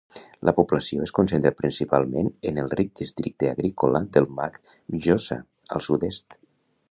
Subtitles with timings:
[0.47, 4.59] La població es concentra principalment en el ric districte agrícola del llac
[4.97, 5.37] Mjøsa,
[5.77, 6.41] al sud-est.